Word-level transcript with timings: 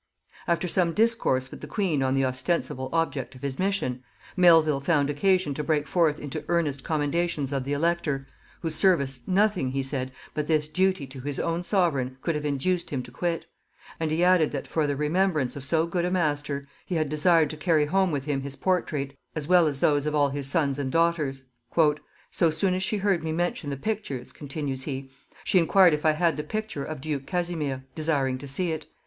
After 0.47 0.67
some 0.67 0.93
discourse 0.93 1.51
with 1.51 1.61
the 1.61 1.67
queen 1.67 2.01
on 2.01 2.15
the 2.15 2.25
ostensible 2.25 2.89
object 2.91 3.35
of 3.35 3.43
his 3.43 3.59
mission, 3.59 4.03
Melvil 4.35 4.79
found 4.81 5.11
occasion 5.11 5.53
to 5.53 5.63
break 5.63 5.87
forth 5.87 6.17
into 6.19 6.43
earnest 6.47 6.83
commendations 6.83 7.51
of 7.51 7.65
the 7.65 7.73
elector, 7.73 8.25
whose 8.61 8.73
service 8.73 9.21
nothing, 9.27 9.73
he 9.73 9.83
said, 9.83 10.11
but 10.33 10.47
this 10.47 10.67
duty 10.67 11.05
to 11.05 11.19
his 11.21 11.39
own 11.39 11.63
sovereign 11.63 12.17
could 12.23 12.33
have 12.33 12.45
induced 12.45 12.89
him 12.89 13.03
to 13.03 13.11
quit; 13.11 13.45
and 13.99 14.09
he 14.09 14.23
added, 14.23 14.51
that 14.53 14.67
for 14.67 14.87
the 14.87 14.95
remembrance 14.95 15.55
of 15.55 15.63
so 15.63 15.85
good 15.85 16.03
a 16.03 16.09
master, 16.09 16.67
he 16.83 16.95
had 16.95 17.07
desired 17.07 17.51
to 17.51 17.55
carry 17.57 17.85
home 17.85 18.09
with 18.09 18.23
him 18.23 18.41
his 18.41 18.55
portrait, 18.55 19.15
as 19.35 19.47
well 19.47 19.67
as 19.67 19.81
those 19.81 20.07
of 20.07 20.15
all 20.15 20.29
his 20.29 20.47
sons 20.47 20.79
and 20.79 20.91
daughters. 20.91 21.43
"So 22.31 22.49
soon 22.49 22.73
as 22.73 22.81
she 22.81 22.97
heard 22.97 23.23
me 23.23 23.31
mention 23.33 23.69
the 23.69 23.77
pictures," 23.77 24.31
continues 24.33 24.85
he, 24.85 25.11
"she 25.43 25.59
enquired 25.59 25.93
if 25.93 26.07
I 26.07 26.13
had 26.13 26.37
the 26.37 26.43
picture 26.43 26.83
of 26.83 27.01
duke 27.01 27.27
Casimir, 27.27 27.83
desiring 27.93 28.39
to 28.39 28.47
see 28.47 28.71
it. 28.71 28.87